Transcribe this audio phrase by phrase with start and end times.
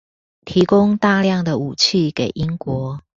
[0.47, 3.01] 提供大量的武器給英國